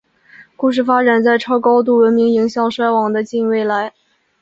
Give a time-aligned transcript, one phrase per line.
[0.55, 3.93] 故事发生在超高度文明迎向衰亡的近未来。